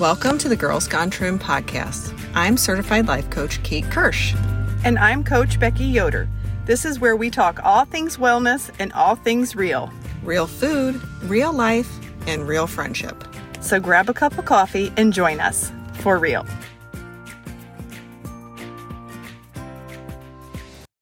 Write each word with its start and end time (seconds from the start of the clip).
Welcome 0.00 0.38
to 0.38 0.48
the 0.48 0.56
Girls 0.56 0.88
Gone 0.88 1.10
Trim 1.10 1.38
podcast. 1.38 2.18
I'm 2.34 2.56
certified 2.56 3.06
life 3.06 3.28
coach 3.28 3.62
Kate 3.62 3.84
Kirsch. 3.90 4.34
And 4.82 4.98
I'm 4.98 5.22
Coach 5.22 5.60
Becky 5.60 5.84
Yoder. 5.84 6.26
This 6.64 6.86
is 6.86 6.98
where 6.98 7.16
we 7.16 7.28
talk 7.28 7.60
all 7.62 7.84
things 7.84 8.16
wellness 8.16 8.70
and 8.78 8.94
all 8.94 9.14
things 9.14 9.54
real. 9.54 9.92
Real 10.22 10.46
food, 10.46 10.98
real 11.24 11.52
life, 11.52 11.98
and 12.26 12.48
real 12.48 12.66
friendship. 12.66 13.22
So 13.60 13.78
grab 13.78 14.08
a 14.08 14.14
cup 14.14 14.38
of 14.38 14.46
coffee 14.46 14.90
and 14.96 15.12
join 15.12 15.38
us 15.38 15.70
for 15.96 16.18
real. 16.18 16.46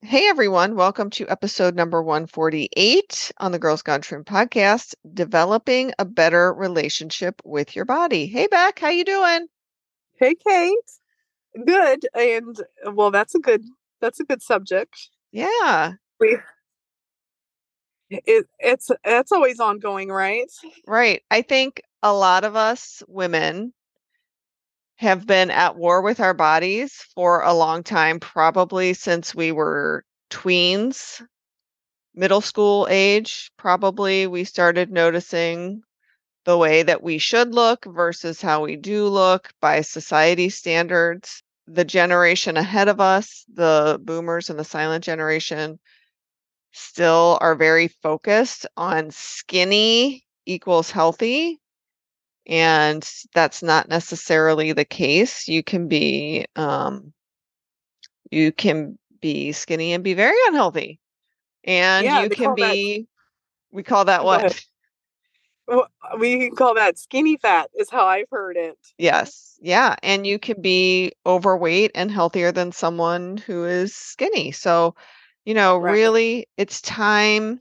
Hey 0.08 0.26
everyone, 0.26 0.74
welcome 0.74 1.10
to 1.10 1.28
episode 1.28 1.74
number 1.74 2.02
148 2.02 3.30
on 3.36 3.52
the 3.52 3.58
Girls 3.58 3.82
Gone 3.82 4.00
Trim 4.00 4.24
podcast, 4.24 4.94
developing 5.12 5.92
a 5.98 6.06
better 6.06 6.54
relationship 6.54 7.42
with 7.44 7.76
your 7.76 7.84
body. 7.84 8.24
Hey 8.24 8.46
Beck, 8.46 8.78
how 8.78 8.88
you 8.88 9.04
doing? 9.04 9.48
Hey 10.18 10.34
Kate. 10.34 10.72
Good. 11.66 12.08
And 12.14 12.56
well, 12.94 13.10
that's 13.10 13.34
a 13.34 13.38
good 13.38 13.62
that's 14.00 14.18
a 14.18 14.24
good 14.24 14.40
subject. 14.40 15.10
Yeah. 15.30 15.92
We 16.18 16.38
it, 18.08 18.46
it's 18.58 18.90
it's 19.04 19.30
always 19.30 19.60
ongoing, 19.60 20.08
right? 20.08 20.50
Right. 20.86 21.22
I 21.30 21.42
think 21.42 21.82
a 22.02 22.14
lot 22.14 22.44
of 22.44 22.56
us 22.56 23.02
women 23.08 23.74
have 24.98 25.26
been 25.26 25.50
at 25.50 25.76
war 25.76 26.02
with 26.02 26.18
our 26.18 26.34
bodies 26.34 27.06
for 27.14 27.42
a 27.42 27.54
long 27.54 27.84
time, 27.84 28.18
probably 28.18 28.94
since 28.94 29.32
we 29.32 29.52
were 29.52 30.04
tweens, 30.30 31.22
middle 32.14 32.40
school 32.40 32.86
age. 32.90 33.50
Probably 33.56 34.26
we 34.26 34.44
started 34.44 34.90
noticing 34.90 35.82
the 36.44 36.56
way 36.56 36.82
that 36.82 37.02
we 37.02 37.18
should 37.18 37.54
look 37.54 37.84
versus 37.84 38.40
how 38.40 38.64
we 38.64 38.76
do 38.76 39.06
look 39.08 39.50
by 39.60 39.80
society 39.82 40.48
standards. 40.48 41.42
The 41.66 41.84
generation 41.84 42.56
ahead 42.56 42.88
of 42.88 43.00
us, 43.00 43.44
the 43.52 44.00
boomers 44.02 44.48
and 44.48 44.58
the 44.58 44.64
silent 44.64 45.04
generation, 45.04 45.78
still 46.72 47.38
are 47.40 47.54
very 47.54 47.88
focused 47.88 48.66
on 48.76 49.10
skinny 49.10 50.24
equals 50.46 50.90
healthy 50.90 51.60
and 52.48 53.06
that's 53.34 53.62
not 53.62 53.88
necessarily 53.88 54.72
the 54.72 54.84
case 54.84 55.48
you 55.48 55.62
can 55.62 55.86
be 55.86 56.46
um, 56.56 57.12
you 58.30 58.50
can 58.52 58.98
be 59.20 59.52
skinny 59.52 59.92
and 59.92 60.04
be 60.04 60.14
very 60.14 60.36
unhealthy 60.48 61.00
and 61.64 62.04
Yeah, 62.04 62.22
you 62.22 62.30
can 62.30 62.46
call 62.46 62.56
that- 62.56 62.72
be 62.74 63.06
we 63.70 63.82
call 63.82 64.04
that 64.06 64.24
what 64.24 64.64
oh, 65.68 65.86
uh, 66.02 66.16
we 66.18 66.38
can 66.38 66.56
call 66.56 66.74
that 66.74 66.98
skinny 66.98 67.36
fat 67.36 67.70
is 67.74 67.90
how 67.90 68.06
I've 68.06 68.28
heard 68.30 68.56
it. 68.56 68.78
yes 68.96 69.58
yeah 69.60 69.96
and 70.02 70.26
you 70.26 70.38
can 70.38 70.60
be 70.62 71.12
overweight 71.26 71.90
and 71.94 72.10
healthier 72.10 72.52
than 72.52 72.72
someone 72.72 73.36
who 73.36 73.64
is 73.64 73.94
skinny 73.94 74.52
so 74.52 74.94
you 75.44 75.54
know 75.54 75.78
Right. 75.78 75.92
really 75.92 76.48
it's 76.56 76.80
time 76.80 77.60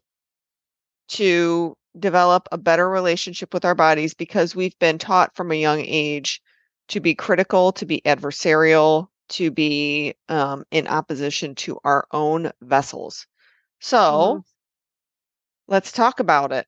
to 1.10 1.76
develop 1.98 2.48
a 2.52 2.58
better 2.58 2.88
relationship 2.90 3.54
with 3.54 3.66
our 3.66 3.76
bodies 3.76 4.14
because 4.14 4.56
we've 4.56 4.78
been 4.80 4.98
taught 4.98 5.36
from 5.36 5.52
a 5.52 5.56
young 5.56 5.80
age 5.80 6.42
to 6.90 7.00
be 7.00 7.16
critical, 7.16 7.72
to 7.74 7.86
be 7.86 8.02
adversarial, 8.06 9.08
to 9.30 9.52
be 9.52 10.16
um, 10.30 10.66
in 10.72 10.88
opposition 10.88 11.56
to 11.56 11.80
our 11.83 12.08
own 12.11 12.52
vessels. 12.61 13.28
So 13.80 14.42
Mhm. 14.42 14.45
let's 15.67 15.92
talk 15.92 16.20
about 16.20 16.52
it. 16.52 16.67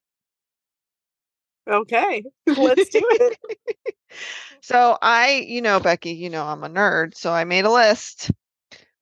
Okay. 1.67 2.23
Let's 2.57 2.89
do 2.89 3.01
it. 3.03 3.37
So 4.61 4.97
I, 5.01 5.45
you 5.47 5.61
know, 5.61 5.79
Becky, 5.79 6.11
you 6.11 6.29
know, 6.29 6.45
I'm 6.45 6.63
a 6.63 6.69
nerd, 6.69 7.15
so 7.15 7.31
I 7.31 7.43
made 7.43 7.65
a 7.65 7.71
list. 7.71 8.31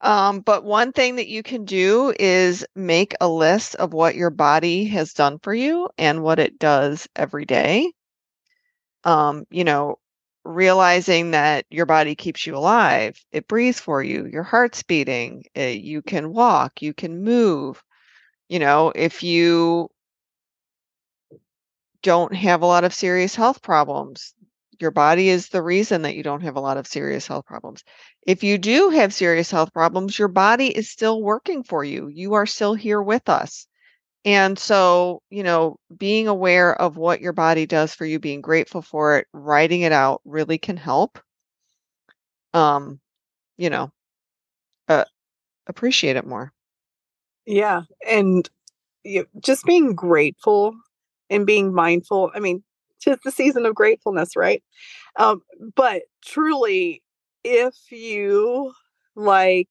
Um, 0.02 0.40
but 0.42 0.64
one 0.64 0.92
thing 0.94 1.16
that 1.16 1.28
you 1.28 1.44
can 1.44 1.66
do 1.66 2.14
is 2.20 2.66
make 2.76 3.14
a 3.22 3.28
list 3.30 3.76
of 3.76 3.94
what 3.94 4.16
your 4.16 4.30
body 4.32 4.86
has 4.86 5.14
done 5.14 5.40
for 5.40 5.54
you 5.54 5.90
and 5.98 6.24
what 6.24 6.40
it 6.40 6.60
does 6.60 7.08
every 7.16 7.46
day. 7.46 7.92
Um, 9.04 9.46
you 9.50 9.64
know, 9.64 9.98
realizing 10.48 11.32
that 11.32 11.66
your 11.70 11.86
body 11.86 12.16
keeps 12.16 12.46
you 12.48 12.56
alive, 12.58 13.20
it 13.32 13.48
breathes 13.48 13.80
for 13.80 14.02
you, 14.04 14.26
your 14.28 14.44
heart's 14.44 14.84
beating, 14.84 15.46
uh, 15.58 15.62
you 15.62 16.02
can 16.02 16.34
walk, 16.34 16.82
you 16.82 16.94
can 16.94 17.24
move. 17.24 17.84
You 18.50 18.60
know, 18.60 18.92
if 18.96 19.24
you 19.24 19.90
don't 22.02 22.34
have 22.34 22.62
a 22.62 22.66
lot 22.66 22.84
of 22.84 22.94
serious 22.94 23.36
health 23.36 23.62
problems, 23.62 24.34
your 24.80 24.92
body 24.92 25.30
is 25.30 25.50
the 25.50 25.62
reason 25.62 26.04
that 26.04 26.16
you 26.16 26.24
don't 26.24 26.42
have 26.44 26.56
a 26.56 26.62
lot 26.62 26.78
of 26.78 26.88
serious 26.88 27.28
health 27.28 27.46
problems. 27.46 27.84
If 28.26 28.44
you 28.44 28.58
do 28.58 28.90
have 28.90 29.14
serious 29.14 29.50
health 29.50 29.74
problems, 29.74 30.18
your 30.18 30.28
body 30.28 30.68
is 30.68 30.90
still 30.90 31.22
working 31.22 31.64
for 31.64 31.84
you. 31.84 32.08
You 32.08 32.34
are 32.36 32.46
still 32.46 32.76
here 32.76 33.02
with 33.02 33.30
us. 33.30 33.68
And 34.28 34.60
so, 34.60 35.22
you 35.30 35.42
know, 35.42 35.78
being 35.98 36.28
aware 36.28 36.76
of 36.82 36.98
what 36.98 37.22
your 37.22 37.32
body 37.32 37.66
does 37.66 37.94
for 37.96 38.06
you, 38.06 38.20
being 38.20 38.42
grateful 38.42 38.82
for 38.82 39.18
it, 39.18 39.28
writing 39.32 39.84
it 39.84 39.94
out 39.94 40.22
really 40.26 40.58
can 40.58 40.76
help. 40.76 41.18
Um, 42.54 43.00
you 43.58 43.70
know, 43.70 43.92
uh, 44.90 45.06
appreciate 45.68 46.16
it 46.18 46.28
more. 46.28 46.54
Yeah, 47.46 47.84
and 48.08 48.50
you, 49.04 49.28
just 49.42 49.66
being 49.66 49.96
grateful 49.96 50.76
and 51.30 51.46
being 51.46 51.74
mindful. 51.74 52.32
I 52.36 52.40
mean, 52.40 52.64
tis 53.02 53.18
the 53.24 53.32
season 53.32 53.66
of 53.66 53.76
gratefulness, 53.76 54.36
right? 54.36 54.64
Um, 55.18 55.44
but 55.76 56.04
truly, 56.26 57.04
if 57.44 57.76
you 57.92 58.74
like 59.16 59.70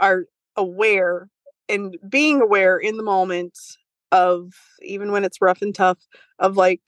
are 0.00 0.24
aware 0.56 1.28
and 1.68 1.96
being 2.08 2.40
aware 2.40 2.78
in 2.78 2.96
the 2.96 3.02
moment 3.02 3.58
of 4.12 4.52
even 4.82 5.12
when 5.12 5.24
it's 5.24 5.40
rough 5.40 5.62
and 5.62 5.74
tough, 5.74 5.98
of 6.38 6.56
like 6.56 6.82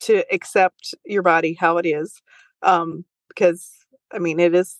to 0.00 0.24
accept 0.32 0.94
your 1.04 1.22
body 1.22 1.54
how 1.58 1.78
it 1.78 1.86
is, 1.86 2.20
um, 2.62 3.04
because 3.28 3.70
I 4.12 4.18
mean, 4.18 4.40
it 4.40 4.54
is 4.54 4.76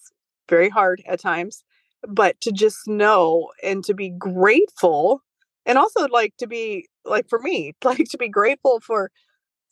very 0.48 0.68
hard 0.68 1.02
at 1.06 1.20
times 1.20 1.64
but 2.06 2.40
to 2.40 2.52
just 2.52 2.86
know 2.86 3.48
and 3.62 3.84
to 3.84 3.94
be 3.94 4.10
grateful 4.10 5.22
and 5.66 5.78
also 5.78 6.06
like 6.08 6.36
to 6.38 6.46
be 6.46 6.86
like 7.04 7.28
for 7.28 7.38
me 7.40 7.74
like 7.84 8.08
to 8.10 8.18
be 8.18 8.28
grateful 8.28 8.80
for 8.80 9.10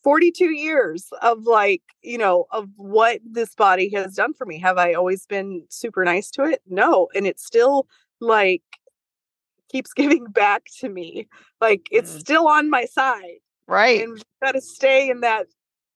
42 0.05 0.47
years 0.53 1.09
of 1.23 1.45
like 1.45 1.83
you 2.03 2.19
know 2.19 2.47
of 2.53 2.69
what 2.77 3.21
this 3.25 3.55
body 3.55 3.91
has 3.95 4.15
done 4.15 4.35
for 4.35 4.47
me. 4.47 4.59
Have 4.61 4.79
i 4.79 4.93
always 4.95 5.27
been 5.27 5.65
super 5.71 6.05
nice 6.05 6.31
to 6.33 6.45
it? 6.45 6.63
No 6.69 7.09
and 7.15 7.27
it's 7.27 7.45
still 7.45 7.87
like 8.21 8.63
keeps 9.69 9.93
giving 9.93 10.25
back 10.33 10.65
to 10.81 10.89
me 10.89 11.27
like 11.61 11.87
it's 11.91 12.13
Mm. 12.15 12.21
still 12.21 12.49
on 12.49 12.71
my 12.71 12.85
side 12.85 13.39
Right. 13.69 14.03
and 14.03 14.23
got 14.43 14.53
to 14.53 14.61
stay 14.61 15.11
in 15.11 15.21
that 15.21 15.47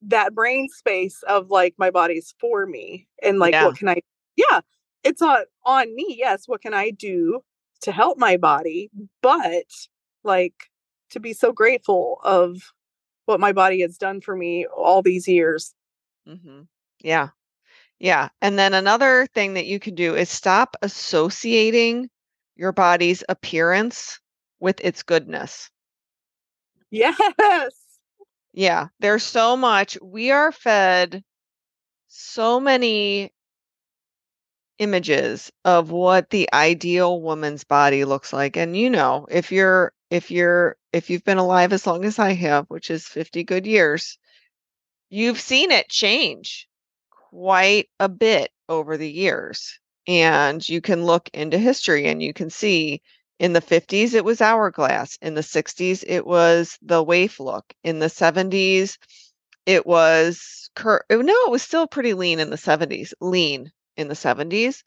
that 0.03 0.35
brain 0.35 0.69
space 0.69 1.23
of 1.29 1.51
like 1.51 1.75
my 1.79 1.91
body's 1.91 2.35
for 2.41 2.67
me 2.67 3.07
and 3.23 3.39
like 3.39 3.53
Yeah. 3.53 3.67
what 3.67 3.77
can 3.77 3.89
i 3.89 3.97
yeah 4.37 4.61
it's 5.05 5.21
on 5.23 5.45
on 5.65 5.95
me 5.95 6.17
yes 6.19 6.45
what 6.47 6.63
can 6.63 6.73
i 6.75 6.91
do 6.91 7.43
to 7.83 7.93
help 7.93 8.19
my 8.19 8.37
body 8.37 8.91
but 9.23 9.67
like 10.25 10.55
to 11.11 11.21
be 11.21 11.33
so 11.33 11.53
grateful 11.53 12.19
of 12.25 12.73
what 13.27 13.41
my 13.41 13.53
body 13.53 13.81
has 13.83 13.97
done 13.99 14.21
for 14.21 14.35
me 14.35 14.67
all 14.67 15.03
these 15.03 15.29
years 15.29 15.75
hmm 16.27 16.63
Yeah. 17.03 17.29
Yeah. 17.99 18.31
And 18.41 18.59
then 18.59 18.73
another 18.73 19.27
thing 19.35 19.55
that 19.55 19.67
you 19.67 19.79
can 19.79 19.95
do 19.95 20.15
is 20.15 20.31
stop 20.31 20.75
associating 20.81 22.09
your 22.61 22.73
body's 22.73 23.25
appearance 23.27 24.21
with 24.61 24.79
its 24.85 25.03
goodness. 25.03 25.71
yes 26.91 27.73
Yeah. 28.53 28.89
There's 28.99 29.23
so 29.23 29.57
much. 29.57 29.97
We 30.03 30.31
are 30.31 30.53
fed 30.53 31.25
so 32.09 32.61
many 32.61 33.33
images 34.79 35.51
of 35.65 35.91
what 35.91 36.29
the 36.29 36.51
ideal 36.53 37.23
woman's 37.23 37.65
body 37.65 38.05
looks 38.05 38.31
like. 38.33 38.57
And 38.57 38.77
you 38.77 38.91
know, 38.91 39.27
if 39.31 39.53
you're, 39.53 39.93
if 40.11 40.31
you're, 40.31 40.77
if 40.93 41.09
you've 41.09 41.25
been 41.25 41.39
alive 41.39 41.73
as 41.73 41.87
long 41.87 42.05
as 42.05 42.19
I 42.19 42.33
have, 42.33 42.67
which 42.69 42.91
is 42.91 43.07
50 43.07 43.45
good 43.45 43.67
years, 43.67 44.19
you've 45.09 45.41
seen 45.41 45.71
it 45.71 45.89
change 45.89 46.69
quite 47.31 47.89
a 47.99 48.09
bit 48.09 48.51
over 48.69 48.99
the 48.99 49.11
years. 49.11 49.81
And 50.11 50.69
you 50.69 50.83
can 50.83 51.05
look 51.07 51.31
into 51.35 51.59
history 51.59 52.07
and 52.09 52.23
you 52.23 52.35
can 52.35 52.51
see 52.51 53.03
in 53.39 53.55
the 53.55 53.63
50s, 53.63 54.13
it 54.15 54.25
was 54.27 54.43
hourglass. 54.43 55.19
In 55.23 55.35
the 55.35 55.43
60s, 55.43 56.05
it 56.07 56.27
was 56.27 56.79
the 56.83 57.03
waif 57.03 57.41
look. 57.41 57.73
In 57.85 57.99
the 58.01 58.11
70s, 58.11 58.99
it 59.67 59.87
was 59.87 60.71
cur- 60.77 61.05
oh, 61.11 61.23
no, 61.23 61.35
it 61.47 61.51
was 61.51 61.63
still 61.63 61.87
pretty 61.87 62.15
lean 62.15 62.41
in 62.41 62.51
the 62.51 62.59
70s, 62.59 63.15
lean 63.23 63.73
in 63.97 64.09
the 64.09 64.15
70s. 64.17 64.85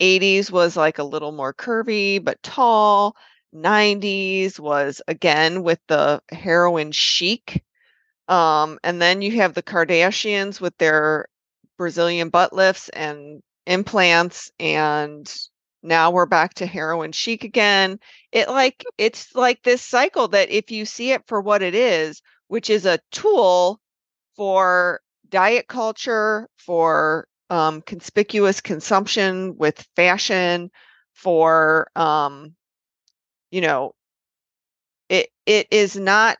80s 0.00 0.50
was 0.50 0.76
like 0.76 0.98
a 0.98 1.04
little 1.04 1.32
more 1.32 1.54
curvy 1.54 2.18
but 2.24 2.42
tall. 2.42 3.16
90s 3.52 4.58
was 4.58 5.02
again 5.08 5.62
with 5.62 5.80
the 5.88 6.20
heroin 6.32 6.90
chic 6.92 7.62
Um, 8.28 8.78
and 8.84 9.00
then 9.02 9.22
you 9.22 9.32
have 9.38 9.54
the 9.54 9.62
Kardashians 9.62 10.60
with 10.60 10.76
their 10.78 11.26
Brazilian 11.78 12.28
butt 12.30 12.52
lifts 12.52 12.88
and 12.90 13.42
implants 13.66 14.50
and 14.58 15.32
now 15.82 16.10
we're 16.10 16.26
back 16.26 16.54
to 16.54 16.66
heroin 16.66 17.12
chic 17.12 17.44
again. 17.44 17.98
It 18.30 18.48
like 18.48 18.84
it's 18.98 19.34
like 19.34 19.62
this 19.62 19.82
cycle 19.82 20.28
that 20.28 20.50
if 20.50 20.70
you 20.70 20.84
see 20.86 21.12
it 21.12 21.22
for 21.26 21.40
what 21.40 21.62
it 21.62 21.74
is, 21.74 22.22
which 22.48 22.70
is 22.70 22.86
a 22.86 23.00
tool 23.10 23.80
for 24.36 25.00
diet 25.28 25.66
culture, 25.68 26.48
for 26.56 27.26
um, 27.50 27.82
conspicuous 27.82 28.60
consumption 28.60 29.56
with 29.56 29.86
fashion, 29.96 30.70
for 31.14 31.88
um, 31.96 32.54
you 33.50 33.60
know, 33.60 33.94
it 35.08 35.28
it 35.46 35.68
is 35.70 35.96
not 35.96 36.38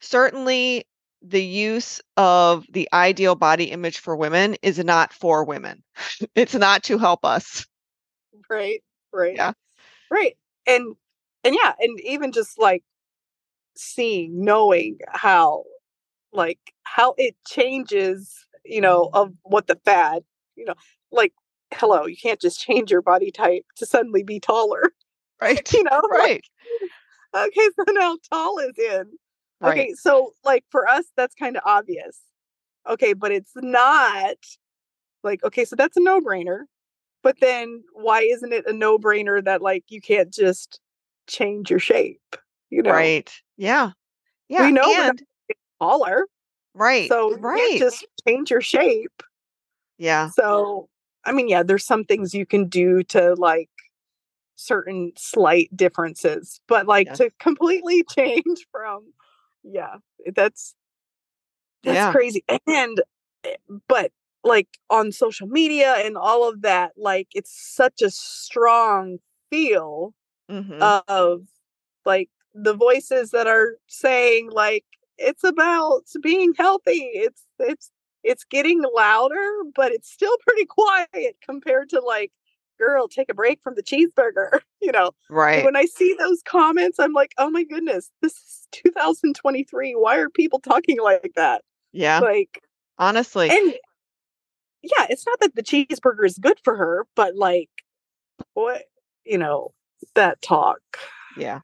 certainly 0.00 0.86
the 1.24 1.42
use 1.42 2.00
of 2.16 2.66
the 2.70 2.88
ideal 2.92 3.34
body 3.34 3.64
image 3.64 3.98
for 3.98 4.14
women 4.14 4.56
is 4.62 4.78
not 4.78 5.12
for 5.12 5.44
women. 5.44 5.82
it's 6.34 6.54
not 6.54 6.84
to 6.84 6.98
help 6.98 7.24
us. 7.24 7.66
Right. 8.50 8.82
Right. 9.12 9.36
Yeah. 9.36 9.52
Right. 10.10 10.36
And 10.66 10.96
and 11.44 11.54
yeah, 11.54 11.74
and 11.78 12.00
even 12.00 12.32
just 12.32 12.58
like 12.58 12.82
seeing, 13.76 14.44
knowing 14.44 14.98
how 15.08 15.64
like 16.32 16.58
how 16.84 17.14
it 17.18 17.36
changes, 17.46 18.46
you 18.64 18.80
know, 18.80 19.10
of 19.12 19.32
what 19.42 19.66
the 19.66 19.78
fad, 19.84 20.24
you 20.56 20.64
know, 20.64 20.74
like 21.12 21.32
hello, 21.74 22.06
you 22.06 22.16
can't 22.16 22.40
just 22.40 22.60
change 22.60 22.90
your 22.90 23.02
body 23.02 23.30
type 23.30 23.64
to 23.76 23.86
suddenly 23.86 24.22
be 24.22 24.40
taller. 24.40 24.92
Right. 25.40 25.70
You 25.74 25.82
know, 25.84 26.00
right. 26.10 26.42
Like, 27.34 27.48
okay, 27.48 27.68
so 27.76 27.84
now 27.92 28.16
tall 28.32 28.58
is 28.60 28.78
in. 28.78 29.04
Right. 29.64 29.78
Okay, 29.78 29.94
so 29.94 30.32
like 30.44 30.64
for 30.70 30.86
us, 30.88 31.04
that's 31.16 31.34
kind 31.34 31.56
of 31.56 31.62
obvious. 31.66 32.20
Okay, 32.88 33.14
but 33.14 33.32
it's 33.32 33.52
not 33.56 34.36
like, 35.22 35.42
okay, 35.44 35.64
so 35.64 35.74
that's 35.76 35.96
a 35.96 36.02
no 36.02 36.20
brainer. 36.20 36.64
But 37.22 37.40
then 37.40 37.82
why 37.94 38.20
isn't 38.20 38.52
it 38.52 38.66
a 38.66 38.72
no 38.72 38.98
brainer 38.98 39.42
that 39.42 39.62
like 39.62 39.84
you 39.88 40.00
can't 40.00 40.32
just 40.32 40.80
change 41.26 41.70
your 41.70 41.78
shape? 41.78 42.36
You 42.70 42.82
know, 42.82 42.90
Right. 42.92 43.30
Yeah. 43.56 43.92
Yeah. 44.48 44.66
we 44.66 44.72
know 44.72 44.82
we're 44.86 45.08
and 45.08 45.22
taller, 45.80 46.26
right. 46.74 47.08
so 47.08 47.30
you 47.30 47.36
right. 47.36 47.58
can't 47.58 47.78
just 47.80 48.06
change 48.28 48.50
your 48.50 48.60
shape. 48.60 49.22
yeah. 49.96 50.28
So, 50.30 50.88
I 51.24 51.32
mean, 51.32 51.48
yeah, 51.48 51.62
there's 51.62 51.86
some 51.86 52.04
things 52.04 52.34
you 52.34 52.44
can 52.44 52.68
do 52.68 53.02
to 53.04 53.34
like 53.34 53.70
certain 54.56 55.12
slight 55.16 55.74
differences, 55.74 56.60
but 56.68 56.86
like 56.86 57.06
Yes. 57.06 57.18
to 57.18 57.30
completely 57.40 58.04
change 58.14 58.66
from, 58.70 59.04
yeah, 59.64 59.96
that's 60.34 60.74
that's 61.84 62.06
Yeah. 62.06 62.06
crazy. 62.06 62.44
And 62.66 63.00
eh, 63.44 63.56
but 63.88 64.12
like 64.42 64.68
on 64.90 65.12
social 65.12 65.46
media 65.46 65.94
and 65.98 66.16
all 66.16 66.48
of 66.48 66.62
that, 66.62 66.92
like 66.96 67.28
it's 67.34 67.50
such 67.52 68.02
a 68.02 68.10
strong 68.10 69.18
feel 69.50 70.14
hmm 70.48 70.94
of 71.08 71.42
like 72.06 72.30
the 72.54 72.74
voices 72.74 73.30
that 73.32 73.46
are 73.48 73.78
saying 73.88 74.50
like 74.50 74.84
it's 75.18 75.44
about 75.44 76.04
being 76.22 76.54
healthy. 76.58 77.10
It's 77.14 77.44
it's 77.58 77.90
it's 78.24 78.44
getting 78.44 78.82
louder, 78.94 79.62
but 79.74 79.92
it's 79.92 80.10
still 80.12 80.36
pretty 80.46 80.66
quiet 80.70 81.36
compared 81.44 81.90
to 81.90 82.00
like 82.00 82.32
girl 82.78 83.08
take 83.08 83.28
a 83.30 83.34
break 83.34 83.60
from 83.62 83.74
the 83.74 83.82
cheeseburger 83.82 84.60
you 84.80 84.92
know 84.92 85.06
And 85.06 85.36
Right. 85.36 85.64
when 85.64 85.76
i 85.76 85.84
see 85.86 86.14
those 86.18 86.42
comments 86.44 86.98
i'm 86.98 87.12
like 87.12 87.32
oh 87.38 87.50
my 87.50 87.64
goodness 87.64 88.10
this 88.22 88.32
is 88.32 88.68
2023 88.72 89.92
why 89.92 90.16
are 90.18 90.28
people 90.30 90.60
talking 90.60 91.00
like 91.00 91.32
that 91.36 91.62
Yeah. 91.92 92.20
like 92.20 92.60
Honestly. 92.98 93.50
and 93.50 93.74
yeah 94.82 95.06
it's 95.08 95.26
not 95.26 95.40
that 95.40 95.54
the 95.54 95.62
cheeseburger 95.62 96.24
is 96.26 96.38
good 96.38 96.58
for 96.64 96.76
her 96.76 97.06
but 97.16 97.34
like 97.36 97.70
what 98.54 98.82
you 99.24 99.38
know 99.38 99.72
that 100.14 100.40
talk 100.42 100.80
Yeah. 101.36 101.60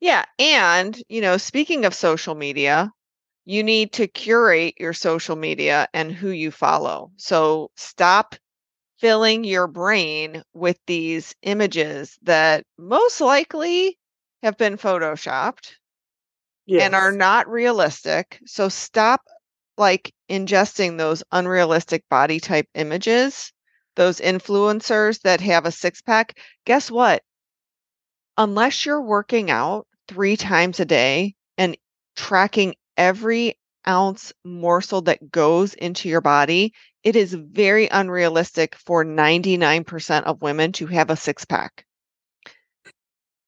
Yeah. 0.00 0.24
And, 0.38 1.00
you 1.08 1.22
know, 1.22 1.38
speaking 1.38 1.86
of 1.86 1.94
social 1.94 2.34
media, 2.34 2.92
you 3.46 3.62
need 3.62 3.92
to 3.94 4.06
curate 4.06 4.74
your 4.78 4.92
social 4.92 5.36
media 5.36 5.88
and 5.94 6.12
who 6.12 6.28
you 6.28 6.50
follow. 6.50 7.10
So 7.16 7.70
stop 7.76 8.34
filling 8.98 9.44
your 9.44 9.66
brain 9.66 10.42
with 10.54 10.78
these 10.86 11.34
images 11.42 12.18
that 12.22 12.64
most 12.78 13.20
likely 13.20 13.98
have 14.42 14.56
been 14.56 14.76
photoshopped 14.76 15.72
and 16.78 16.94
are 16.94 17.12
not 17.12 17.48
realistic. 17.48 18.40
So 18.46 18.68
stop 18.68 19.22
like 19.78 20.12
ingesting 20.30 20.98
those 20.98 21.22
unrealistic 21.32 22.04
body 22.08 22.40
type 22.40 22.66
images, 22.74 23.52
those 23.96 24.20
influencers 24.20 25.20
that 25.22 25.40
have 25.40 25.66
a 25.66 25.72
six 25.72 26.02
pack. 26.02 26.38
Guess 26.64 26.90
what? 26.90 27.22
Unless 28.38 28.86
you're 28.86 29.02
working 29.02 29.50
out 29.50 29.86
three 30.08 30.36
times 30.36 30.80
a 30.80 30.84
day 30.84 31.34
and 31.58 31.76
tracking 32.16 32.74
every 32.96 33.58
ounce 33.86 34.32
morsel 34.44 35.02
that 35.02 35.30
goes 35.30 35.74
into 35.74 36.08
your 36.08 36.20
body, 36.20 36.72
it 37.06 37.14
is 37.14 37.32
very 37.34 37.86
unrealistic 37.86 38.74
for 38.74 39.04
99% 39.04 40.24
of 40.24 40.42
women 40.42 40.72
to 40.72 40.86
have 40.86 41.08
a 41.08 41.14
six 41.14 41.44
pack. 41.44 41.86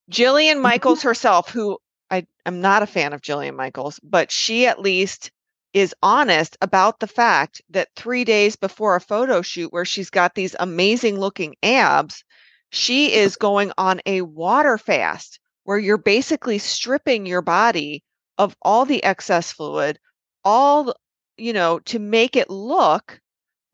Jillian 0.08 0.62
Michaels 0.62 1.02
herself, 1.02 1.50
who 1.50 1.76
I, 2.08 2.25
I'm 2.46 2.60
not 2.60 2.84
a 2.84 2.87
fan 2.87 3.12
of 3.12 3.20
Jillian 3.20 3.56
Michaels, 3.56 3.99
but 4.00 4.31
she 4.31 4.69
at 4.69 4.81
least 4.81 5.32
is 5.72 5.93
honest 6.05 6.56
about 6.62 7.00
the 7.00 7.08
fact 7.08 7.60
that 7.70 7.88
three 7.96 8.22
days 8.22 8.55
before 8.55 8.94
a 8.94 9.00
photo 9.00 9.43
shoot 9.43 9.72
where 9.72 9.84
she's 9.84 10.08
got 10.08 10.37
these 10.37 10.54
amazing 10.61 11.19
looking 11.19 11.56
abs, 11.61 12.22
she 12.70 13.12
is 13.12 13.34
going 13.34 13.72
on 13.76 14.00
a 14.06 14.22
water 14.22 14.78
fast 14.78 15.40
where 15.64 15.78
you're 15.78 15.99
basically 15.99 16.58
stripping 16.58 17.26
your 17.26 17.43
body 17.43 18.04
of 18.38 18.56
all 18.62 18.84
the 18.84 19.02
excess 19.02 19.50
fluid, 19.50 19.99
all, 20.44 20.94
you 21.37 21.52
know, 21.52 21.81
to 21.81 21.99
make 21.99 22.37
it 22.37 22.50
look 22.50 23.20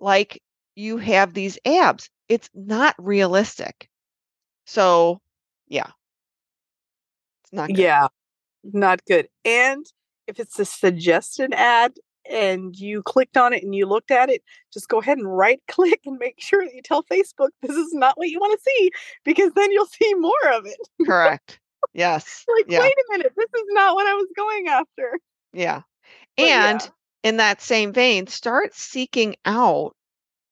like 0.01 0.43
you 0.77 0.97
have 0.99 1.35
these 1.35 1.59
abs. 1.67 2.11
It's 2.29 2.51
not 2.55 2.95
realistic. 2.99 3.89
So, 4.67 5.21
yeah, 5.69 5.91
it's 7.43 7.53
not 7.53 7.69
good. 7.69 7.79
yeah 7.79 8.09
not 8.73 9.05
good 9.07 9.29
and 9.45 9.85
if 10.27 10.41
it's 10.41 10.59
a 10.59 10.65
suggested 10.65 11.53
ad 11.55 11.93
and 12.31 12.75
you 12.77 13.03
clicked 13.03 13.37
on 13.37 13.53
it 13.53 13.63
and 13.63 13.75
you 13.75 13.85
looked 13.85 14.11
at 14.11 14.31
it 14.31 14.43
just 14.73 14.89
go 14.89 15.01
ahead 15.01 15.19
and 15.19 15.37
right 15.37 15.61
click 15.69 16.01
and 16.07 16.17
make 16.19 16.37
sure 16.41 16.65
that 16.65 16.75
you 16.75 16.81
tell 16.83 17.03
facebook 17.05 17.51
this 17.61 17.77
is 17.77 17.93
not 17.93 18.17
what 18.17 18.31
you 18.31 18.39
want 18.41 18.59
to 18.59 18.71
see 18.71 18.91
because 19.25 19.53
then 19.53 19.71
you'll 19.71 19.85
see 19.87 20.15
more 20.15 20.53
of 20.55 20.65
it 20.65 20.79
Correct. 21.07 21.61
Yes. 21.93 22.45
like 22.57 22.65
Yeah. 22.67 22.81
wait 22.81 22.93
a 22.93 23.05
minute 23.19 23.33
this 23.37 23.51
is 23.55 23.67
not 23.73 23.95
what 23.95 24.07
i 24.07 24.15
was 24.15 24.29
going 24.35 24.69
after 24.69 25.19
Yeah. 25.53 25.83
But 26.39 26.45
And 26.47 26.81
yeah. 26.81 26.89
In 27.25 27.39
that 27.39 27.63
same 27.63 27.93
vein, 27.93 28.29
start 28.29 28.75
seeking 28.77 29.37
out 29.47 29.97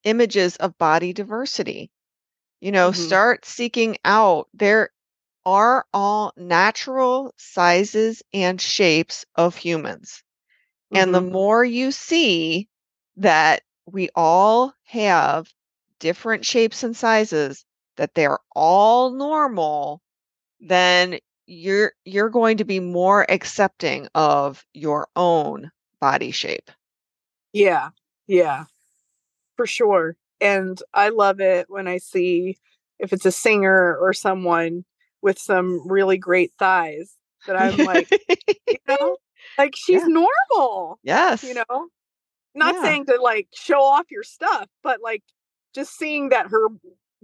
images 0.04 0.56
of 0.56 0.78
body 0.78 1.12
diversity. 1.12 1.90
You 2.60 2.72
know, 2.72 2.92
Mhm. 2.92 2.94
start 2.94 3.44
seeking 3.44 3.98
out 4.04 4.48
there 4.54 4.90
are 5.46 5.86
all 5.92 6.32
natural 6.36 7.34
sizes 7.38 8.22
and 8.32 8.60
shapes 8.60 9.24
of 9.36 9.56
humans. 9.56 10.24
And 10.94 11.14
the 11.14 11.20
Mhm. 11.20 11.32
more 11.32 11.64
you 11.64 11.92
see 11.92 12.68
that 13.16 13.62
we 13.86 14.10
all 14.14 14.74
have 14.84 15.48
different 15.98 16.44
shapes 16.46 16.82
and 16.82 16.96
sizes, 16.96 17.64
that 17.96 18.14
they're 18.14 18.38
all 18.54 19.10
normal, 19.10 20.02
then 20.60 21.18
you're 21.46 21.94
you're 22.04 22.30
going 22.30 22.58
to 22.58 22.64
be 22.64 22.80
more 22.80 23.30
accepting 23.30 24.08
of 24.14 24.64
your 24.74 25.08
own 25.16 25.70
body 26.02 26.32
shape. 26.32 26.68
Yeah, 27.52 27.90
yeah, 28.26 28.64
for 29.56 29.66
sure. 29.68 30.16
And 30.40 30.82
I 30.92 31.10
love 31.10 31.40
it 31.40 31.66
when 31.70 31.86
I 31.86 31.98
see 31.98 32.58
if 32.98 33.12
it's 33.12 33.24
a 33.24 33.30
singer 33.30 33.96
or 33.96 34.12
someone 34.12 34.84
with 35.22 35.38
some 35.38 35.86
really 35.88 36.18
great 36.18 36.50
thighs 36.58 37.14
that 37.46 37.54
I'm 37.56 37.76
like, 37.84 38.08
you 38.68 38.78
know, 38.88 39.16
like 39.56 39.74
she's 39.76 40.02
Yeah. 40.02 40.08
normal, 40.50 40.98
yes. 41.04 41.44
you 41.44 41.54
know? 41.54 41.88
Not 42.56 42.74
Yeah. 42.74 42.82
saying 42.82 43.06
to 43.06 43.20
like 43.22 43.46
show 43.54 43.80
off 43.80 44.10
your 44.10 44.24
stuff, 44.24 44.68
but 44.82 45.00
like 45.00 45.22
just 45.72 45.96
seeing 45.96 46.30
that 46.30 46.48
her 46.48 46.66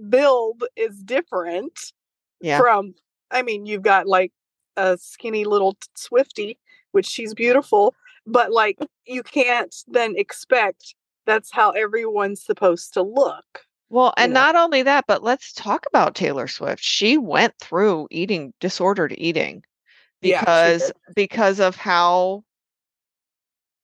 build 0.08 0.62
is 0.76 1.02
different 1.02 1.92
Yeah. 2.40 2.58
from 2.58 2.94
I 3.32 3.42
mean, 3.42 3.66
you've 3.66 3.82
got 3.82 4.06
like 4.06 4.32
a 4.76 4.96
skinny 5.00 5.44
little 5.44 5.76
Swifty, 5.96 6.58
which 6.92 7.06
she's 7.06 7.34
beautiful, 7.34 7.94
but 8.28 8.52
like 8.52 8.78
you 9.06 9.22
can't 9.22 9.74
then 9.88 10.14
expect 10.16 10.94
that's 11.26 11.52
how 11.52 11.70
everyone's 11.70 12.42
supposed 12.42 12.94
to 12.94 13.02
look. 13.02 13.62
Well, 13.90 14.14
you 14.18 14.24
and 14.24 14.34
know. 14.34 14.40
not 14.40 14.56
only 14.56 14.82
that, 14.82 15.06
but 15.08 15.22
let's 15.22 15.52
talk 15.52 15.86
about 15.86 16.14
Taylor 16.14 16.46
Swift. 16.46 16.82
She 16.82 17.16
went 17.16 17.54
through 17.58 18.06
eating 18.10 18.52
disordered 18.60 19.14
eating 19.16 19.62
because 20.20 20.82
did. 20.82 21.14
because 21.14 21.58
of 21.58 21.74
how 21.74 22.44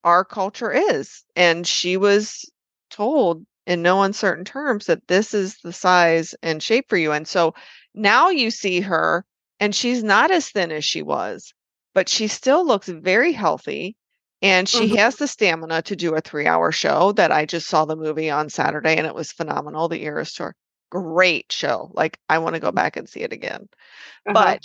our 0.04 0.24
culture 0.24 0.70
is. 0.70 1.24
And 1.34 1.66
she 1.66 1.96
was 1.96 2.50
told 2.90 3.44
in 3.66 3.82
no 3.82 4.02
uncertain 4.02 4.44
terms 4.44 4.86
that 4.86 5.06
this 5.08 5.32
is 5.32 5.56
the 5.64 5.72
size 5.72 6.34
and 6.42 6.62
shape 6.62 6.88
for 6.88 6.98
you. 6.98 7.12
And 7.12 7.26
so 7.26 7.54
now 7.94 8.28
you 8.28 8.50
see 8.50 8.80
her 8.82 9.24
and 9.58 9.74
she's 9.74 10.02
not 10.02 10.30
as 10.30 10.50
thin 10.50 10.70
as 10.70 10.84
she 10.84 11.02
was, 11.02 11.54
but 11.94 12.08
she 12.08 12.28
still 12.28 12.66
looks 12.66 12.88
very 12.88 13.32
healthy. 13.32 13.96
And 14.44 14.68
she 14.68 14.90
Mhm. 14.90 14.96
has 14.96 15.16
the 15.16 15.26
stamina 15.26 15.82
to 15.82 15.96
do 15.96 16.14
a 16.14 16.20
three 16.22 16.46
hour 16.46 16.70
show 16.72 17.10
that 17.14 17.32
I 17.32 17.46
just 17.46 17.66
saw 17.68 17.84
the 17.84 17.96
movie 17.96 18.30
on 18.30 18.48
Saturday 18.50 18.96
and 18.96 19.08
it 19.08 19.14
was 19.16 19.32
phenomenal. 19.32 19.88
The 19.88 20.04
Eras 20.04 20.34
Tour. 20.34 20.54
Great 20.92 21.50
show. 21.52 21.90
Like, 21.94 22.20
I 22.28 22.38
want 22.38 22.54
to 22.54 22.60
go 22.60 22.70
back 22.72 22.96
and 22.96 23.08
see 23.08 23.22
it 23.22 23.32
again. 23.32 23.68
Uh-huh. 24.26 24.56
But, 24.56 24.62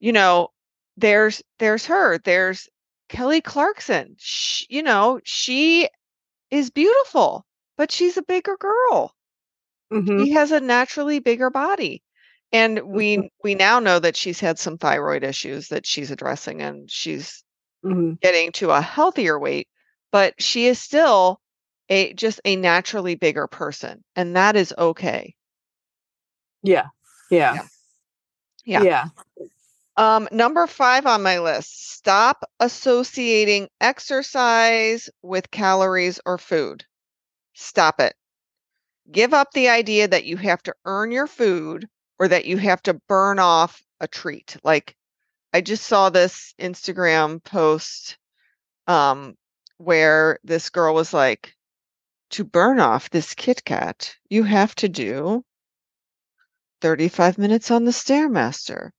you 0.00 0.12
know, 0.12 0.48
there's 0.96 1.42
there's 1.58 1.86
her. 1.86 2.18
There's 2.18 2.68
Kelly 3.08 3.40
Clarkson. 3.42 4.16
Sh 4.18 4.64
you 4.70 4.82
know, 4.82 5.20
she 5.24 5.88
is 6.50 6.70
beautiful, 6.70 7.46
but 7.78 7.92
she's 7.92 8.16
a 8.18 8.22
bigger 8.22 8.56
girl. 8.58 9.14
Mhm. 9.92 10.26
She 10.26 10.32
has 10.32 10.52
a 10.52 10.60
naturally 10.60 11.20
bigger 11.20 11.48
body. 11.50 12.02
And 12.52 12.80
we 12.82 13.30
we 13.42 13.54
now 13.54 13.78
know 13.80 13.98
that 13.98 14.16
she's 14.16 14.40
had 14.40 14.58
some 14.58 14.76
thyroid 14.78 15.24
issues 15.24 15.68
that 15.68 15.86
she's 15.86 16.10
addressing 16.10 16.60
and 16.62 16.90
she's 16.90 17.42
Mhm. 17.86 18.18
getting 18.20 18.52
to 18.52 18.70
a 18.70 18.80
healthier 18.82 19.38
weight, 19.38 19.68
but 20.12 20.34
she 20.42 20.66
is 20.66 20.80
still 20.80 21.40
a 21.88 22.12
just 22.14 22.40
a 22.44 22.56
naturally 22.56 23.14
bigger 23.16 23.46
person, 23.46 24.04
and 24.16 24.36
that 24.36 24.56
is 24.56 24.74
okay. 24.78 25.34
Yeah. 26.62 26.88
Yeah. 27.30 27.54
Yeah. 27.54 27.68
Yeah. 28.64 28.82
Yeah. 28.82 29.04
Um, 29.96 30.28
number 30.32 30.66
five 30.66 31.06
on 31.06 31.22
my 31.22 31.38
list, 31.40 31.92
stop 31.92 32.44
associating 32.60 33.68
exercise 33.80 35.10
with 35.22 35.50
calories 35.50 36.20
or 36.26 36.38
food. 36.38 36.84
Stop 37.54 38.00
it. 38.00 38.14
Give 39.10 39.34
up 39.34 39.52
the 39.52 39.68
idea 39.68 40.08
that 40.08 40.24
you 40.24 40.36
have 40.38 40.62
to 40.64 40.74
earn 40.84 41.12
your 41.12 41.26
food 41.26 41.88
or 42.18 42.28
that 42.28 42.46
you 42.46 42.58
have 42.58 42.82
to 42.84 42.94
burn 43.08 43.38
off 43.38 43.82
a 44.00 44.08
treat. 44.08 44.56
Like 44.64 44.96
I 45.52 45.60
just 45.60 45.84
saw 45.86 46.10
this 46.10 46.54
Instagram 46.60 47.42
post 47.42 48.18
um 48.86 49.36
where 49.78 50.38
this 50.44 50.70
girl 50.70 50.94
was 50.94 51.12
like, 51.12 51.54
to 52.30 52.44
burn 52.44 52.80
off 52.80 53.10
this 53.10 53.34
Kit 53.34 53.64
Kat, 53.64 54.16
you 54.28 54.42
have 54.42 54.74
to 54.76 54.88
do 54.88 55.44
35 56.80 57.38
minutes 57.38 57.70
on 57.70 57.84
the 57.84 57.92
Stairmaster 57.92 58.90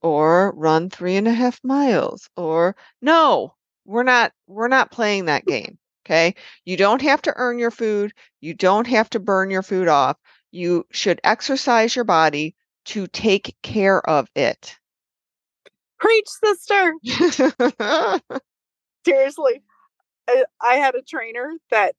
or 0.00 0.52
run 0.56 0.90
three 0.90 1.16
and 1.16 1.28
a 1.28 1.32
half 1.32 1.60
miles 1.62 2.28
or 2.36 2.76
no 3.00 3.54
we're 3.84 4.02
not 4.02 4.32
we're 4.46 4.68
not 4.68 4.90
playing 4.90 5.26
that 5.26 5.46
game 5.46 5.78
okay? 6.04 6.34
You 6.64 6.76
don't 6.76 7.00
have 7.02 7.22
to 7.22 7.32
earn 7.36 7.58
your 7.58 7.70
food 7.70 8.12
you 8.40 8.54
don't 8.54 8.86
have 8.86 9.08
to 9.10 9.20
burn 9.20 9.50
your 9.50 9.62
food 9.62 9.88
off 9.88 10.16
you 10.50 10.84
should 10.90 11.20
exercise 11.24 11.94
your 11.94 12.04
body 12.04 12.54
to 12.86 13.06
take 13.06 13.56
care 13.62 14.00
of 14.08 14.28
it 14.34 14.76
Preach, 16.02 16.28
sister. 16.28 16.94
Seriously. 19.06 19.62
I, 20.28 20.44
I 20.60 20.74
had 20.74 20.94
a 20.94 21.02
trainer 21.02 21.52
that 21.70 21.94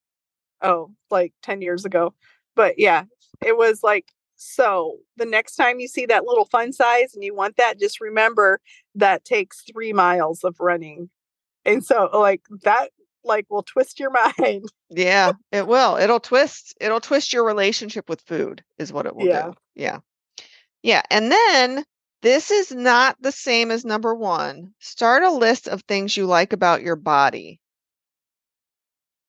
oh, 0.62 0.92
like 1.10 1.34
10 1.44 1.62
years 1.62 1.86
ago. 1.86 2.14
But 2.56 2.76
yeah, 2.78 3.04
it 3.46 3.58
was 3.58 3.82
like 3.84 4.06
so 4.36 4.98
the 5.18 5.26
next 5.26 5.56
time 5.56 5.80
you 5.80 5.88
see 5.88 6.06
that 6.06 6.26
little 6.26 6.46
fun 6.46 6.74
size 6.74 7.14
and 7.16 7.24
you 7.24 7.34
want 7.34 7.56
that, 7.58 7.80
just 7.80 8.02
remember 8.02 8.60
that 8.96 9.24
takes 9.26 9.64
three 9.72 9.94
miles 9.94 10.44
of 10.44 10.56
running. 10.60 11.10
And 11.66 11.84
so 11.84 12.10
like 12.14 12.42
that 12.64 12.90
like 13.24 13.46
will 13.50 13.64
twist 13.64 14.00
your 14.02 14.12
mind. 14.38 14.66
yeah 14.90 15.32
it 15.54 15.66
will 15.66 15.96
it'll 15.96 16.20
twist 16.20 16.76
it'll 16.82 17.00
twist 17.00 17.32
your 17.32 17.46
relationship 17.46 18.10
with 18.10 18.20
food 18.22 18.62
is 18.78 18.92
what 18.92 19.06
it 19.06 19.16
will 19.16 19.26
Yeah. 19.28 19.44
do 19.48 19.54
yeah 19.76 20.00
yeah 20.82 21.02
and 21.10 21.32
then 21.32 21.86
this 22.24 22.50
is 22.52 22.72
not 22.72 23.18
the 23.22 23.32
same 23.32 23.72
as 23.72 23.86
number 23.86 24.16
one 24.16 24.74
start 24.80 25.24
a 25.24 25.32
list 25.32 25.68
of 25.68 25.84
things 25.84 26.18
you 26.18 26.26
like 26.26 26.54
about 26.54 26.82
your 26.82 26.98
body 26.98 27.62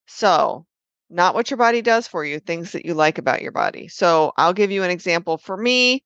so 0.06 0.66
not 1.10 1.34
what 1.34 1.50
your 1.50 1.58
body 1.58 1.82
does 1.82 2.08
for 2.08 2.24
you 2.24 2.40
things 2.40 2.72
that 2.72 2.86
you 2.86 2.94
like 2.94 3.18
about 3.18 3.42
your 3.42 3.52
body 3.52 3.88
so 3.88 4.32
i'll 4.38 4.54
give 4.54 4.70
you 4.70 4.82
an 4.82 4.90
example 4.90 5.38
for 5.38 5.56
me 5.56 6.02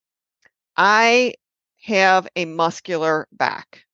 i 0.77 1.35
have 1.83 2.29
a 2.37 2.45
muscular 2.47 3.29
back 3.33 3.85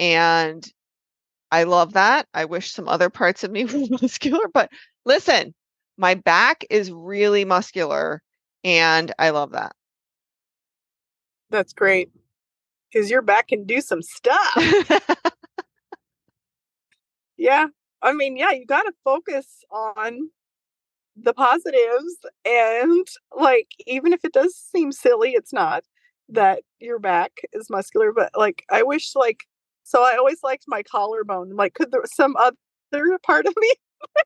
and 0.00 0.66
I 1.50 1.64
love 1.64 1.94
that. 1.94 2.28
I 2.34 2.44
wish 2.46 2.72
some 2.72 2.88
other 2.88 3.10
parts 3.10 3.44
of 3.44 3.50
me 3.50 3.64
were 3.66 3.86
muscular, 4.02 4.48
but 4.52 4.70
listen, 5.04 5.54
my 5.96 6.14
back 6.14 6.64
is 6.70 6.92
really 6.92 7.44
muscular 7.44 8.22
and 8.64 9.12
I 9.18 9.30
love 9.30 9.52
that. 9.52 9.72
That's 11.50 11.72
great. 11.72 12.10
Cause 12.94 13.10
your 13.10 13.22
back 13.22 13.48
can 13.48 13.64
do 13.66 13.80
some 13.80 14.02
stuff. 14.02 14.56
yeah. 17.36 17.66
I 18.02 18.12
mean, 18.12 18.36
yeah, 18.36 18.52
you 18.52 18.64
got 18.66 18.82
to 18.82 18.92
focus 19.04 19.46
on 19.70 20.30
the 21.16 21.34
positives 21.34 22.16
and 22.46 23.06
like 23.36 23.68
even 23.86 24.12
if 24.12 24.24
it 24.24 24.32
does 24.32 24.54
seem 24.56 24.92
silly, 24.92 25.32
it's 25.32 25.52
not 25.52 25.84
that 26.30 26.62
your 26.80 26.98
back 26.98 27.32
is 27.52 27.68
muscular, 27.70 28.12
but 28.12 28.30
like 28.36 28.62
I 28.70 28.82
wish 28.84 29.12
like 29.16 29.40
so 29.84 30.02
I 30.04 30.16
always 30.16 30.40
liked 30.44 30.64
my 30.68 30.82
collarbone. 30.84 31.56
Like 31.56 31.74
could 31.74 31.90
there 31.92 32.02
some 32.06 32.36
other 32.38 33.18
part 33.24 33.46
of 33.46 33.54
me 33.58 33.74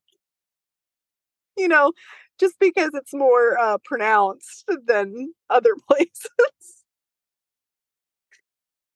you 1.56 1.68
know, 1.68 1.92
just 2.40 2.54
because 2.60 2.90
it's 2.94 3.14
more 3.14 3.58
uh 3.58 3.78
pronounced 3.84 4.64
than 4.86 5.32
other 5.50 5.74
places. 5.88 6.81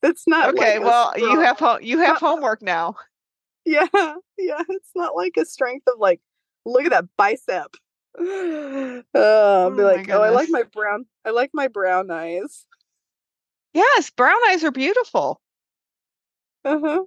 It's 0.07 0.27
not 0.27 0.55
okay, 0.55 0.79
like 0.79 0.87
well, 0.87 1.13
you 1.19 1.41
have 1.41 1.59
ho- 1.59 1.79
you 1.81 1.99
have 1.99 2.17
Uh, 2.17 2.21
homework 2.21 2.63
now. 2.63 2.95
Yeah, 3.65 3.87
yeah. 3.93 4.63
It's 4.69 4.91
not 4.95 5.17
like 5.17 5.37
a 5.37 5.45
strength 5.45 5.89
of 5.89 5.99
like, 5.99 6.21
look 6.65 6.85
at 6.85 6.93
that 6.93 7.07
bicep. 7.17 7.75
Uh, 8.19 8.23
I'll 9.15 9.71
be 9.77 9.83
Oh 9.83 9.85
like, 9.85 10.09
oh, 10.11 10.23
I 10.23 10.31
like 10.31 10.49
my 10.51 10.63
brown. 10.63 11.07
I 11.25 11.31
like 11.31 11.51
my 11.53 11.67
brown 11.67 12.11
eyes. 12.11 12.65
Yes, 13.75 14.11
brown 14.11 14.39
eyes 14.49 14.63
are 14.63 14.71
beautiful. 14.71 15.41
Uh 16.65 16.79
huh. 16.81 17.05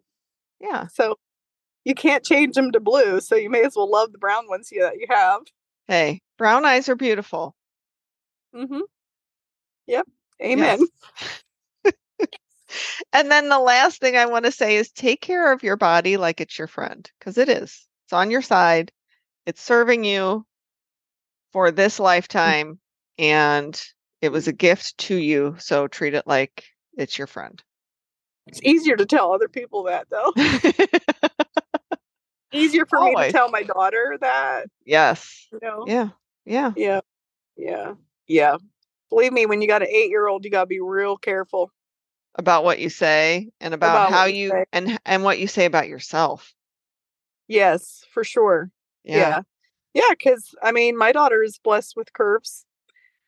Yeah. 0.60 0.88
So 0.88 1.18
you 1.86 1.96
can't 1.96 2.24
change 2.26 2.56
them 2.56 2.72
to 2.74 2.80
blue, 2.82 3.22
so 3.22 3.36
you 3.36 3.50
may 3.50 3.64
as 3.64 3.76
well 3.76 3.90
love 3.90 4.12
the 4.12 4.18
brown 4.18 4.48
ones 4.50 4.70
you, 4.72 4.82
that 4.82 4.98
you 4.98 5.08
have. 5.10 5.42
Hey, 5.88 6.22
brown 6.38 6.66
eyes 6.66 6.90
are 6.90 6.96
beautiful. 6.96 7.56
Mm-hmm. 8.54 8.82
Yep. 9.88 10.08
Amen. 10.44 10.88
And 13.14 13.32
then 13.32 13.50
the 13.50 13.60
last 13.60 14.00
thing 14.00 14.16
I 14.16 14.26
want 14.26 14.46
to 14.46 14.52
say 14.52 14.76
is 14.76 14.92
take 14.92 15.22
care 15.22 15.52
of 15.52 15.64
your 15.64 15.78
body 15.78 16.18
like 16.18 16.40
it's 16.42 16.58
your 16.58 16.68
friend 16.68 17.10
because 17.18 17.38
it 17.38 17.50
is. 17.50 17.88
It's 18.06 18.14
on 18.14 18.32
your 18.32 18.42
side. 18.42 18.92
It's 19.46 19.62
serving 19.62 20.04
you 20.04 20.46
for 21.52 21.72
this 21.72 21.98
mm. 21.98 22.04
lifetime 22.04 22.80
and 23.18 23.82
it 24.22 24.32
was 24.32 24.48
a 24.48 24.54
mm. 24.54 24.58
gift 24.58 24.98
to 25.00 25.16
you, 25.16 25.56
so 25.60 25.88
treat 25.88 26.14
it 26.14 26.28
like 26.28 26.66
it's 26.98 27.18
your 27.18 27.28
friend. 27.28 27.62
It's 28.48 28.62
easier 28.64 28.96
to 28.96 29.06
tell 29.06 29.32
other 29.32 29.48
people 29.48 29.84
that 29.84 30.08
though. 30.10 30.34
Easier 32.52 32.86
for 32.88 33.04
me 33.04 33.16
to 33.16 33.32
tell 33.32 33.50
my 33.50 33.62
daughter 33.62 34.18
that. 34.22 34.66
yes. 34.84 35.48
You 35.52 35.60
know. 35.62 35.84
Yeah. 35.86 36.10
Yeah. 36.46 36.72
Yeah. 36.76 37.02
Yeah. 37.56 37.94
Yeah. 38.28 38.58
Believe 39.10 39.34
me, 39.34 39.46
when 39.46 39.62
you 39.62 39.68
got 39.68 39.84
an 39.84 39.88
eight 39.88 40.10
year 40.10 40.28
old, 40.28 40.44
you 40.44 40.52
got 40.52 40.62
to 40.62 40.68
be 40.68 40.80
real 40.80 41.16
careful. 41.16 41.72
About 42.40 42.64
what 42.64 42.80
you 42.80 42.90
say 42.90 43.50
and 43.60 43.74
about, 43.74 44.08
About 44.08 44.12
how 44.12 44.26
you 44.26 44.50
say. 44.50 44.66
and 44.72 44.98
and 45.06 45.24
what 45.26 45.40
you 45.40 45.48
say 45.48 45.66
about 45.66 45.90
yourself. 45.90 46.54
Yes, 47.50 48.06
for 48.14 48.24
sure. 48.24 48.72
Yeah. 49.04 49.42
Yeah. 49.94 50.14
Cause 50.24 50.56
I 50.64 50.72
mean, 50.72 50.98
my 50.98 51.12
daughter 51.12 51.44
is 51.44 51.60
blessed 51.62 51.98
with 51.98 52.14
curves. 52.14 52.66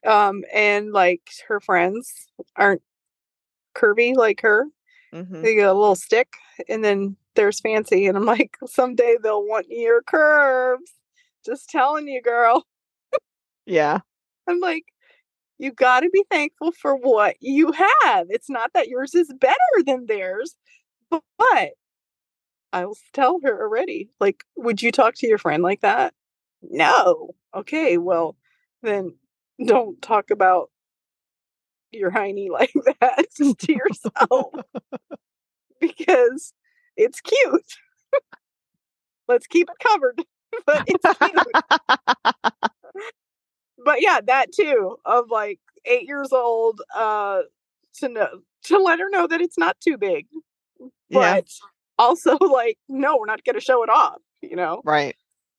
Um, 0.08 0.46
and 0.54 0.94
like 0.94 1.30
her 1.50 1.60
friends 1.60 2.10
aren't 2.56 2.82
curvy 3.76 4.16
like 4.16 4.40
her. 4.42 4.68
Mhm. 5.14 5.42
They 5.44 5.56
get 5.56 5.68
a 5.68 5.74
little 5.74 5.96
stick 5.96 6.30
and 6.70 6.82
then 6.82 7.18
there's 7.36 7.60
fancy. 7.60 8.08
And 8.08 8.16
I'm 8.18 8.26
like, 8.38 8.58
someday 8.66 9.18
they'll 9.22 9.46
want 9.46 9.66
your 9.70 10.02
curves. 10.04 10.90
Just 11.46 11.70
telling 11.70 12.08
you, 12.08 12.22
girl. 12.22 12.66
Yeah. 13.66 14.00
I'm 14.48 14.60
like, 14.62 14.86
you 15.62 15.72
got 15.72 16.00
to 16.02 16.10
be 16.10 16.26
thankful 16.32 16.72
for 16.72 16.96
what 16.96 17.36
you 17.40 17.72
have. 17.72 18.28
It's 18.32 18.50
not 18.50 18.72
that 18.74 18.88
yours 18.88 19.14
is 19.14 19.32
better 19.40 19.56
than 19.86 20.08
theirs, 20.08 20.56
but, 21.10 21.72
I 22.74 22.86
will 22.86 22.98
tell 23.14 23.40
her 23.44 23.62
already. 23.62 24.10
Like, 24.20 24.44
would 24.56 24.82
you 24.82 24.92
talk 24.92 25.16
to 25.16 25.28
your 25.28 25.38
friend 25.38 25.62
like 25.62 25.82
that? 25.82 26.14
No. 26.62 27.32
Okay, 27.54 27.98
well, 27.98 28.38
then 28.82 29.16
don't 29.66 30.02
talk 30.02 30.32
about 30.32 30.70
your 31.92 32.12
hiney 32.12 32.50
like 32.52 32.74
that 33.02 33.26
to 33.38 33.74
yourself 33.74 34.54
because 35.82 36.54
it's 36.96 37.22
cute. 37.22 37.76
let's 39.28 39.48
keep 39.48 39.70
it 39.70 39.88
covered. 39.88 40.22
but 40.66 40.84
it's 40.88 41.06
cute. 41.20 42.71
But 43.84 44.02
yeah, 44.02 44.20
that 44.26 44.52
too 44.52 44.98
of 45.06 45.30
like 45.30 45.60
eight 45.86 46.08
years 46.08 46.32
old, 46.32 46.82
uh, 46.96 47.42
to 47.96 48.10
know 48.10 48.28
to 48.64 48.78
let 48.78 49.00
her 49.00 49.10
know 49.10 49.28
that 49.28 49.42
it's 49.42 49.58
not 49.58 49.80
too 49.82 49.98
big, 49.98 50.28
Yeah. 51.10 51.36
but 51.42 51.48
also 51.98 52.38
like, 52.38 52.78
no, 52.88 53.18
we're 53.18 53.26
not 53.26 53.44
going 53.44 53.56
to 53.56 53.62
show 53.62 53.84
it 53.84 53.90
off. 53.90 54.20
You 54.42 54.56
know? 54.56 54.82
right. 54.84 55.16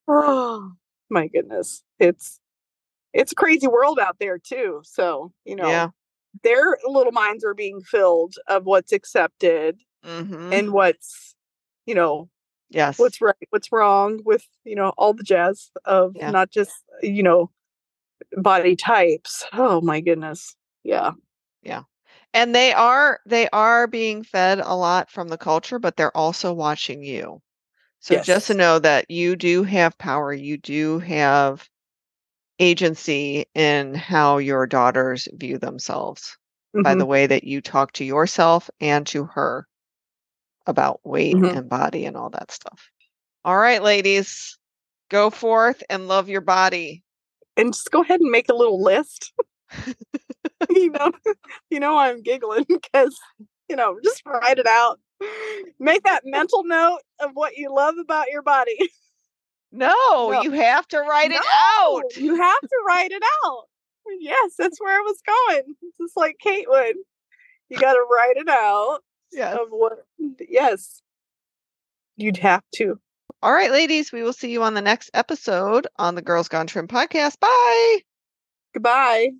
Oh 0.08 0.72
my 1.10 1.28
goodness, 1.28 1.82
it's 1.98 2.40
it's 3.12 3.32
a 3.32 3.36
crazy 3.36 3.66
world 3.68 3.98
out 3.98 4.16
there 4.18 4.38
too. 4.38 4.80
So 4.84 5.32
you 5.44 5.54
know, 5.56 5.68
Yeah. 5.68 5.88
their 6.42 6.78
little 6.86 7.12
minds 7.12 7.44
are 7.44 7.54
being 7.54 7.80
filled 7.82 8.34
of 8.48 8.64
what's 8.64 8.92
accepted 8.92 9.78
hmm 10.04 10.52
and 10.52 10.72
what's 10.72 11.36
you 11.86 11.94
know 11.94 12.28
yes. 12.70 12.98
what's 12.98 13.20
right 13.20 13.36
what's 13.50 13.70
wrong 13.70 14.20
with 14.24 14.44
you 14.64 14.74
know 14.74 14.92
all 14.98 15.14
the 15.14 15.22
jazz 15.22 15.70
of 15.84 16.16
Yeah. 16.16 16.30
not 16.32 16.50
just 16.50 16.72
you 17.02 17.22
know 17.22 17.50
body 18.36 18.76
types. 18.76 19.44
Oh 19.52 19.80
my 19.80 20.00
goodness. 20.00 20.54
Yeah. 20.84 21.12
Yeah. 21.62 21.82
and 22.34 22.54
they 22.54 22.72
are 22.72 23.20
they 23.26 23.48
are 23.50 23.86
being 23.86 24.22
fed 24.24 24.58
a 24.60 24.74
lot 24.74 25.10
from 25.10 25.28
the 25.28 25.38
culture 25.38 25.78
but 25.78 25.96
they're 25.96 26.16
also 26.16 26.52
watching 26.52 27.02
you. 27.02 27.40
So 28.00 28.18
just 28.20 28.48
to 28.48 28.54
know 28.54 28.78
that 28.80 29.10
you 29.10 29.36
do 29.36 29.62
have 29.64 29.96
power 29.98 30.32
you 30.32 30.56
do 30.58 30.98
have 31.00 31.68
agency 32.58 33.46
in 33.54 33.94
how 33.94 34.38
your 34.38 34.66
daughters 34.66 35.28
view 35.34 35.58
themselves 35.58 36.36
by 36.82 36.94
Mhm. 36.94 36.98
the 36.98 37.06
way 37.06 37.26
that 37.26 37.44
you 37.44 37.60
talk 37.60 37.92
to 37.92 38.04
yourself 38.04 38.70
and 38.80 39.06
to 39.08 39.24
her 39.24 39.66
about 40.66 41.00
weight 41.04 41.34
Mhm. 41.34 41.56
and 41.56 41.68
body 41.68 42.06
and 42.06 42.16
all 42.16 42.30
that 42.30 42.50
stuff. 42.50 42.90
All 43.44 43.56
right 43.58 43.82
ladies 43.82 44.58
go 45.10 45.30
forth 45.30 45.82
and 45.90 46.08
love 46.08 46.28
your 46.28 46.40
body 46.40 47.04
and 47.56 47.72
just 47.72 47.90
go 47.90 48.02
ahead 48.02 48.20
and 48.20 48.30
make 48.30 48.48
a 48.48 48.54
little 48.54 48.82
list. 48.82 49.32
You 50.70 50.90
know 50.90 51.10
you 51.70 51.80
know 51.80 51.98
i'm 51.98 52.22
giggling 52.22 52.64
because 52.68 53.18
you 53.68 53.76
know 53.76 53.98
just 54.02 54.22
write 54.26 54.58
it 54.58 54.66
out. 54.66 55.00
Make 55.78 56.02
that 56.04 56.22
mental 56.24 56.64
note 56.64 57.00
of 57.20 57.30
what 57.34 57.56
you 57.56 57.74
love 57.74 57.96
about 57.98 58.30
your 58.30 58.42
body. 58.42 58.78
No, 59.74 59.88
No. 60.30 60.42
you 60.42 60.50
have 60.50 60.86
to 60.88 61.00
write 61.00 61.30
it 61.30 61.42
out. 61.80 62.16
you 62.16 62.36
have 62.36 62.60
to 62.60 62.76
write 62.86 63.10
it 63.10 63.22
out. 63.44 63.64
Yes 64.20 64.52
that's 64.58 64.78
where 64.80 64.98
i 64.98 65.00
was 65.00 65.22
going. 65.26 65.74
Just 65.98 66.14
like 66.16 66.36
kate 66.38 66.68
would. 66.68 66.96
You 67.70 67.78
got 67.78 67.94
to 67.94 68.04
write 68.10 68.36
it 68.36 68.48
out 68.50 68.98
yes. 69.32 69.56
of 69.58 69.68
what 69.70 69.94
yes. 70.46 71.00
You'd 72.16 72.36
have 72.36 72.62
to 72.74 73.00
All 73.42 73.52
right, 73.52 73.72
ladies, 73.72 74.12
we 74.12 74.22
will 74.22 74.32
see 74.32 74.52
you 74.52 74.62
on 74.62 74.74
the 74.74 74.80
next 74.80 75.10
episode 75.14 75.88
on 75.96 76.14
the 76.14 76.22
Girls 76.22 76.48
Gone 76.48 76.68
Trim 76.68 76.86
podcast. 76.86 77.40
Bye. 77.40 78.02
goodbye 78.72 79.30